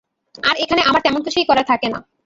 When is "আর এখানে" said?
0.43-0.81